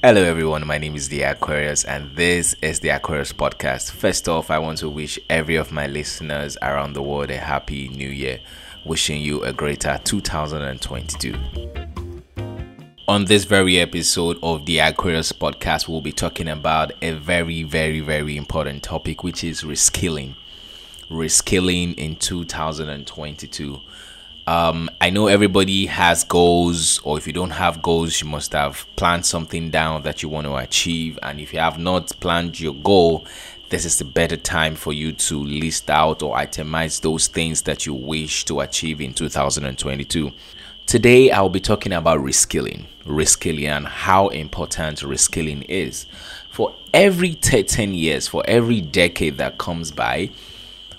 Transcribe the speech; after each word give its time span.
Hello, 0.00 0.22
everyone. 0.22 0.64
My 0.64 0.78
name 0.78 0.94
is 0.94 1.08
The 1.08 1.22
Aquarius, 1.22 1.82
and 1.82 2.14
this 2.14 2.54
is 2.62 2.78
The 2.78 2.90
Aquarius 2.90 3.32
Podcast. 3.32 3.90
First 3.90 4.28
off, 4.28 4.48
I 4.48 4.60
want 4.60 4.78
to 4.78 4.88
wish 4.88 5.18
every 5.28 5.56
of 5.56 5.72
my 5.72 5.88
listeners 5.88 6.56
around 6.62 6.92
the 6.92 7.02
world 7.02 7.32
a 7.32 7.36
happy 7.36 7.88
new 7.88 8.08
year, 8.08 8.38
wishing 8.86 9.20
you 9.20 9.42
a 9.42 9.52
greater 9.52 10.00
2022. 10.04 11.34
On 13.08 13.24
this 13.24 13.44
very 13.44 13.80
episode 13.80 14.38
of 14.40 14.66
The 14.66 14.78
Aquarius 14.78 15.32
Podcast, 15.32 15.88
we'll 15.88 16.00
be 16.00 16.12
talking 16.12 16.46
about 16.46 16.92
a 17.02 17.14
very, 17.14 17.64
very, 17.64 17.98
very 17.98 18.36
important 18.36 18.84
topic, 18.84 19.24
which 19.24 19.42
is 19.42 19.62
reskilling. 19.62 20.36
Reskilling 21.10 21.98
in 21.98 22.14
2022 22.14 23.80
um, 24.48 24.88
I 24.98 25.10
know 25.10 25.26
everybody 25.26 25.84
has 25.84 26.24
goals, 26.24 27.00
or 27.00 27.18
if 27.18 27.26
you 27.26 27.34
don't 27.34 27.50
have 27.50 27.82
goals, 27.82 28.22
you 28.22 28.26
must 28.26 28.54
have 28.54 28.86
planned 28.96 29.26
something 29.26 29.68
down 29.68 30.04
that 30.04 30.22
you 30.22 30.30
want 30.30 30.46
to 30.46 30.56
achieve. 30.56 31.18
And 31.22 31.38
if 31.38 31.52
you 31.52 31.58
have 31.58 31.78
not 31.78 32.18
planned 32.18 32.58
your 32.58 32.72
goal, 32.72 33.26
this 33.68 33.84
is 33.84 33.98
the 33.98 34.06
better 34.06 34.38
time 34.38 34.74
for 34.74 34.94
you 34.94 35.12
to 35.12 35.44
list 35.44 35.90
out 35.90 36.22
or 36.22 36.34
itemize 36.34 37.02
those 37.02 37.26
things 37.26 37.60
that 37.62 37.84
you 37.84 37.92
wish 37.92 38.46
to 38.46 38.60
achieve 38.60 39.02
in 39.02 39.12
2022. 39.12 40.32
Today, 40.86 41.30
I'll 41.30 41.50
be 41.50 41.60
talking 41.60 41.92
about 41.92 42.20
reskilling, 42.20 42.86
reskilling, 43.04 43.68
and 43.68 43.86
how 43.86 44.28
important 44.28 45.00
reskilling 45.00 45.66
is. 45.68 46.06
For 46.50 46.74
every 46.94 47.34
10 47.34 47.92
years, 47.92 48.26
for 48.26 48.42
every 48.48 48.80
decade 48.80 49.36
that 49.36 49.58
comes 49.58 49.90
by, 49.90 50.30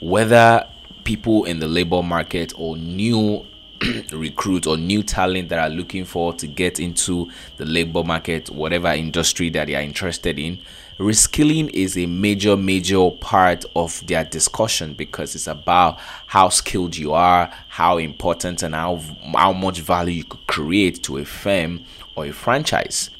whether 0.00 0.66
people 1.04 1.44
in 1.44 1.60
the 1.60 1.68
labor 1.68 2.02
market 2.02 2.52
or 2.56 2.76
new 2.76 3.44
recruits 4.12 4.66
or 4.66 4.76
new 4.76 5.02
talent 5.02 5.48
that 5.48 5.58
are 5.58 5.68
looking 5.68 6.04
for 6.04 6.32
to 6.32 6.46
get 6.46 6.80
into 6.80 7.30
the 7.56 7.64
labor 7.64 8.02
market, 8.02 8.50
whatever 8.50 8.88
industry 8.88 9.50
that 9.50 9.66
they 9.66 9.74
are 9.74 9.82
interested 9.82 10.38
in, 10.38 10.58
reskilling 10.98 11.68
is 11.70 11.98
a 11.98 12.06
major, 12.06 12.56
major 12.56 13.10
part 13.10 13.64
of 13.74 14.06
their 14.06 14.24
discussion 14.24 14.94
because 14.94 15.34
it's 15.34 15.46
about 15.46 15.98
how 16.26 16.48
skilled 16.48 16.96
you 16.96 17.12
are, 17.12 17.52
how 17.68 17.98
important 17.98 18.62
and 18.62 18.74
how, 18.74 19.00
how 19.34 19.52
much 19.52 19.80
value 19.80 20.14
you 20.14 20.24
could 20.24 20.46
create 20.46 21.02
to 21.02 21.18
a 21.18 21.24
firm 21.24 21.84
or 22.16 22.26
a 22.26 22.32
franchise. 22.32 23.10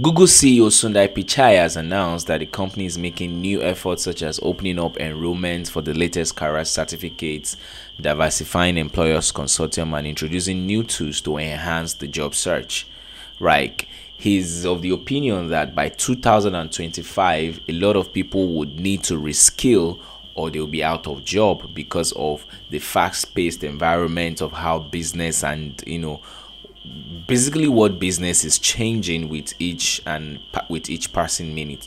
Google 0.00 0.24
CEO 0.24 0.68
Sundar 0.68 1.06
Pichai 1.06 1.56
has 1.56 1.76
announced 1.76 2.26
that 2.26 2.38
the 2.38 2.46
company 2.46 2.86
is 2.86 2.96
making 2.96 3.42
new 3.42 3.60
efforts 3.60 4.04
such 4.04 4.22
as 4.22 4.40
opening 4.42 4.78
up 4.78 4.98
enrollment 4.98 5.68
for 5.68 5.82
the 5.82 5.92
latest 5.92 6.34
career 6.34 6.64
certificates, 6.64 7.58
diversifying 8.00 8.78
employers 8.78 9.30
consortium, 9.30 9.94
and 9.98 10.06
introducing 10.06 10.64
new 10.64 10.82
tools 10.82 11.20
to 11.20 11.36
enhance 11.36 11.92
the 11.92 12.08
job 12.08 12.34
search. 12.34 12.86
Right. 13.38 13.86
He's 14.16 14.64
of 14.64 14.80
the 14.80 14.92
opinion 14.92 15.48
that 15.48 15.74
by 15.74 15.90
2025, 15.90 17.60
a 17.68 17.72
lot 17.72 17.94
of 17.94 18.14
people 18.14 18.46
would 18.46 18.80
need 18.80 19.02
to 19.04 19.20
reskill 19.20 20.00
or 20.34 20.48
they'll 20.48 20.66
be 20.66 20.82
out 20.82 21.06
of 21.06 21.22
job 21.22 21.74
because 21.74 22.12
of 22.12 22.46
the 22.70 22.78
fast-paced 22.78 23.62
environment 23.62 24.40
of 24.40 24.52
how 24.52 24.78
business 24.78 25.44
and 25.44 25.84
you 25.86 25.98
know 25.98 26.22
basically 27.26 27.68
what 27.68 27.98
business 27.98 28.44
is 28.44 28.58
changing 28.58 29.28
with 29.28 29.54
each 29.58 30.02
and 30.06 30.40
with 30.68 30.90
each 30.90 31.12
passing 31.12 31.54
minute. 31.54 31.86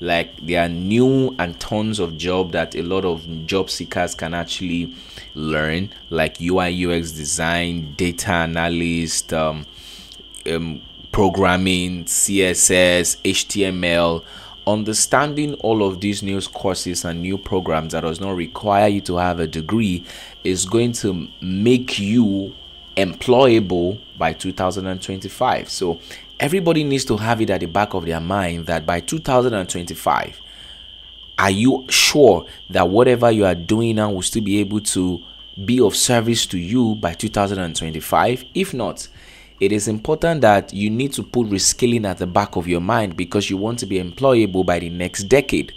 Like 0.00 0.36
there 0.44 0.64
are 0.64 0.68
new 0.68 1.34
and 1.38 1.58
tons 1.60 1.98
of 1.98 2.18
job 2.18 2.52
that 2.52 2.74
a 2.74 2.82
lot 2.82 3.04
of 3.04 3.46
job 3.46 3.70
seekers 3.70 4.14
can 4.14 4.34
actually 4.34 4.94
learn. 5.34 5.90
Like 6.10 6.40
ui 6.40 6.84
ux 6.84 7.12
design 7.12 7.94
data 7.96 8.32
analyst 8.32 9.32
um, 9.32 9.66
um, 10.46 10.82
programming 11.12 12.04
css 12.06 13.16
html 13.22 14.24
understanding 14.66 15.54
all 15.54 15.86
of 15.86 16.00
these 16.00 16.22
new 16.22 16.40
courses 16.40 17.04
and 17.04 17.20
new 17.20 17.38
programs 17.38 17.92
that 17.92 18.00
does 18.00 18.20
not 18.20 18.34
require 18.34 18.88
you 18.88 19.00
to 19.00 19.16
have 19.16 19.38
a 19.38 19.46
degree 19.46 20.04
is 20.42 20.64
going 20.64 20.92
to 20.92 21.28
make 21.40 21.98
you 21.98 22.54
employable 22.96 24.00
by 24.16 24.32
2025. 24.32 25.68
So 25.68 26.00
everybody 26.38 26.84
needs 26.84 27.04
to 27.06 27.16
have 27.16 27.40
it 27.40 27.50
at 27.50 27.60
the 27.60 27.66
back 27.66 27.94
of 27.94 28.04
their 28.06 28.20
mind 28.20 28.66
that 28.66 28.86
by 28.86 29.00
2025, 29.00 30.40
are 31.38 31.50
you 31.50 31.84
sure 31.88 32.46
that 32.70 32.88
whatever 32.88 33.30
you 33.30 33.44
are 33.44 33.54
doing 33.54 33.96
now 33.96 34.10
will 34.10 34.22
still 34.22 34.42
be 34.42 34.60
able 34.60 34.80
to 34.80 35.20
be 35.64 35.80
of 35.80 35.96
service 35.96 36.46
to 36.46 36.58
you 36.58 36.94
by 36.96 37.14
2025? 37.14 38.44
If 38.54 38.72
not, 38.72 39.08
it 39.60 39.72
is 39.72 39.88
important 39.88 40.40
that 40.42 40.72
you 40.72 40.90
need 40.90 41.12
to 41.14 41.22
put 41.22 41.48
reskilling 41.48 42.06
at 42.06 42.18
the 42.18 42.26
back 42.26 42.56
of 42.56 42.68
your 42.68 42.80
mind 42.80 43.16
because 43.16 43.50
you 43.50 43.56
want 43.56 43.78
to 43.80 43.86
be 43.86 44.02
employable 44.02 44.66
by 44.66 44.78
the 44.78 44.90
next 44.90 45.24
decade 45.24 45.72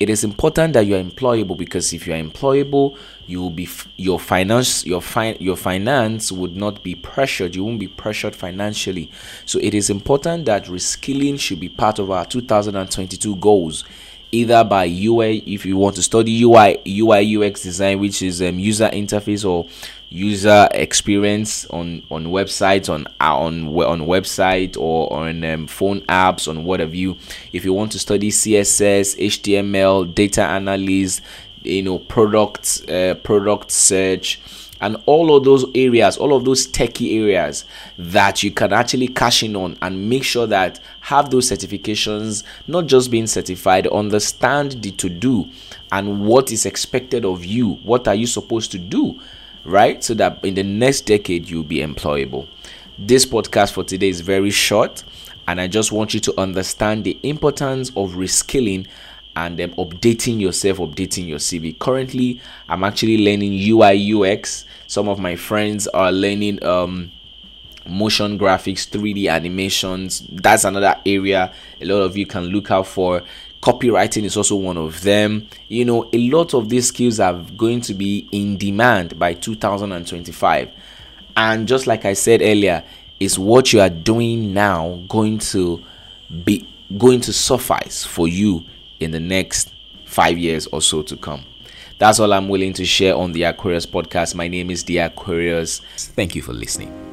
it 0.00 0.08
is 0.08 0.22
important 0.22 0.74
that 0.74 0.86
you 0.86 0.94
are 0.94 1.02
employable 1.02 1.56
because 1.56 1.92
if 1.92 2.06
you 2.06 2.12
are 2.12 2.22
employable 2.22 2.96
you 3.26 3.40
will 3.40 3.50
be 3.50 3.68
your 3.96 4.18
finance 4.18 4.86
your 4.86 5.02
fi- 5.02 5.36
your 5.38 5.56
finance 5.56 6.32
would 6.32 6.56
not 6.56 6.82
be 6.82 6.94
pressured. 6.94 7.54
You 7.54 7.64
won't 7.64 7.78
be 7.78 7.88
pressured 7.88 8.34
financially. 8.34 9.10
So 9.44 9.58
it 9.60 9.74
is 9.74 9.90
important 9.90 10.46
that 10.46 10.64
reskilling 10.64 11.38
should 11.38 11.60
be 11.60 11.68
part 11.68 11.98
of 11.98 12.10
our 12.10 12.24
2022 12.24 13.36
goals 13.36 13.84
either 14.30 14.62
by 14.64 14.84
UI 14.84 15.38
if 15.46 15.64
you 15.64 15.76
want 15.76 15.96
to 15.96 16.02
study 16.02 16.42
UI 16.42 16.80
UI 16.86 17.36
UX 17.36 17.62
design 17.62 17.98
which 17.98 18.22
is 18.22 18.42
um, 18.42 18.58
user 18.58 18.88
interface 18.90 19.48
or 19.48 19.66
user 20.10 20.68
experience 20.72 21.66
on 21.66 22.02
on 22.10 22.26
websites 22.26 22.88
on 22.88 23.06
on 23.20 23.68
on 23.68 24.00
website 24.00 24.76
or 24.76 25.12
on 25.12 25.44
um, 25.44 25.66
phone 25.66 26.00
apps 26.02 26.48
on 26.48 26.64
what 26.64 26.80
have 26.80 26.94
you. 26.94 27.16
If 27.52 27.64
you 27.64 27.72
want 27.74 27.92
to 27.92 27.98
study 27.98 28.30
css 28.30 29.16
html 29.18 30.14
data 30.14 30.54
analysis 30.54 31.20
you 31.62 31.82
know 31.82 31.98
product 31.98 32.88
uh, 32.88 33.14
product 33.16 33.70
search 33.70 34.40
and 34.80 34.96
all 35.06 35.36
of 35.36 35.44
those 35.44 35.64
areas 35.74 36.16
all 36.16 36.32
of 36.32 36.44
those 36.44 36.66
techie 36.68 37.20
areas 37.20 37.64
that 37.98 38.42
you 38.42 38.50
can 38.50 38.72
actually 38.72 39.08
cash 39.08 39.42
in 39.42 39.56
on 39.56 39.76
and 39.82 40.08
make 40.08 40.22
sure 40.22 40.46
that 40.46 40.78
have 41.00 41.30
those 41.30 41.50
certifications 41.50 42.44
not 42.66 42.86
just 42.86 43.10
being 43.10 43.26
certified 43.26 43.86
understand 43.88 44.80
the 44.82 44.90
to 44.92 45.08
do 45.08 45.50
and 45.92 46.26
what 46.26 46.52
is 46.52 46.66
expected 46.66 47.24
of 47.24 47.44
you. 47.44 47.74
What 47.82 48.06
are 48.08 48.14
you 48.14 48.26
supposed 48.26 48.70
to 48.72 48.78
do 48.78 49.20
right? 49.68 50.02
So 50.02 50.14
that 50.14 50.44
in 50.44 50.54
the 50.54 50.62
next 50.62 51.02
decade 51.02 51.48
you'll 51.48 51.62
be 51.62 51.78
employable. 51.78 52.48
This 52.98 53.24
podcast 53.24 53.72
for 53.72 53.84
today 53.84 54.08
is 54.08 54.20
very 54.22 54.50
short, 54.50 55.04
and 55.46 55.60
I 55.60 55.68
just 55.68 55.92
want 55.92 56.14
you 56.14 56.20
to 56.20 56.40
understand 56.40 57.04
the 57.04 57.18
importance 57.22 57.90
of 57.90 58.12
reskilling 58.12 58.86
and 59.36 59.60
um, 59.60 59.70
updating 59.74 60.40
yourself, 60.40 60.78
updating 60.78 61.28
your 61.28 61.38
CV. 61.38 61.78
Currently, 61.78 62.40
I'm 62.68 62.82
actually 62.82 63.18
learning 63.18 63.52
UI 63.52 64.12
UX. 64.12 64.64
Some 64.88 65.08
of 65.08 65.20
my 65.20 65.36
friends 65.36 65.86
are 65.88 66.10
learning 66.10 66.64
um, 66.64 67.12
motion 67.86 68.38
graphics, 68.38 68.88
3D 68.88 69.30
animations. 69.30 70.26
That's 70.28 70.64
another 70.64 70.96
area 71.06 71.52
a 71.80 71.84
lot 71.84 72.02
of 72.02 72.16
you 72.16 72.26
can 72.26 72.44
look 72.46 72.70
out 72.70 72.86
for 72.86 73.22
copywriting 73.60 74.24
is 74.24 74.36
also 74.36 74.56
one 74.56 74.76
of 74.76 75.02
them. 75.02 75.48
You 75.68 75.84
know 75.84 76.08
a 76.12 76.18
lot 76.28 76.54
of 76.54 76.68
these 76.68 76.88
skills 76.88 77.20
are 77.20 77.34
going 77.56 77.80
to 77.82 77.94
be 77.94 78.28
in 78.32 78.56
demand 78.56 79.18
by 79.18 79.34
2025 79.34 80.70
and 81.36 81.68
just 81.68 81.86
like 81.86 82.04
i 82.04 82.12
said 82.14 82.42
earlier 82.42 82.82
is 83.20 83.38
what 83.38 83.72
you 83.72 83.80
are 83.80 83.88
doing 83.88 84.52
now 84.52 85.00
going 85.08 85.38
to 85.38 85.82
be 86.44 86.68
going 86.98 87.20
to 87.20 87.32
suffice 87.32 88.04
for 88.04 88.28
you 88.28 88.64
in 89.00 89.10
the 89.10 89.20
next 89.20 89.72
five 90.04 90.38
years 90.38 90.66
or 90.68 90.80
so 90.80 91.02
to 91.02 91.16
come. 91.16 91.44
That's 91.98 92.20
all 92.20 92.32
i'm 92.32 92.48
willing 92.48 92.72
to 92.74 92.84
share 92.84 93.14
on 93.14 93.32
the 93.32 93.44
aquarius 93.44 93.86
podcast. 93.86 94.34
My 94.34 94.48
name 94.48 94.70
is 94.70 94.84
the 94.84 94.98
aquarius. 94.98 95.80
Thank 95.96 96.34
you 96.34 96.42
for 96.42 96.52
listening 96.52 97.07